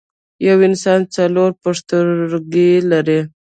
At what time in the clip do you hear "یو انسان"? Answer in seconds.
0.47-0.99